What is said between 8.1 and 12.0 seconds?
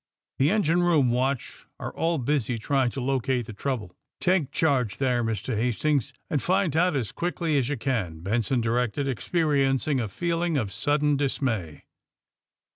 ''Benson directed, ex periencing a feeling of sudden dismay.